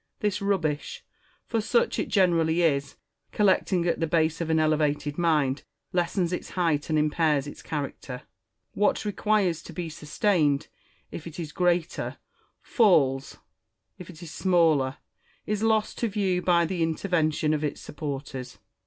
This 0.19 0.41
rubbish, 0.41 1.05
for 1.45 1.61
such 1.61 1.99
it 1.99 2.07
generally 2.09 2.63
is, 2.63 2.95
collecting 3.31 3.85
at 3.87 3.99
the 3.99 4.07
base 4.07 4.41
of 4.41 4.49
an 4.49 4.59
elevated 4.59 5.15
mind, 5.19 5.61
lessens 5.93 6.33
its 6.33 6.49
height 6.49 6.89
and 6.89 6.97
impairs 6.97 7.45
its 7.45 7.61
character. 7.61 8.23
What 8.73 9.05
requires 9.05 9.61
to 9.61 9.71
be 9.73 9.89
sustained, 9.89 10.69
if 11.11 11.27
it 11.27 11.39
is 11.39 11.51
greater, 11.51 12.17
falls; 12.63 13.37
if 13.99 14.09
it 14.09 14.23
is 14.23 14.31
smaller, 14.31 14.97
is 15.45 15.61
lost 15.61 15.99
to 15.99 16.07
view 16.07 16.41
by 16.41 16.65
the 16.65 16.81
intervention 16.81 17.53
of 17.53 17.63
its 17.63 17.79
supporters. 17.79 18.57